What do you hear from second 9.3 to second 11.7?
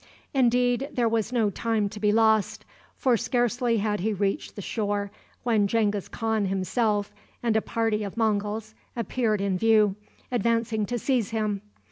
in view, advancing to seize him.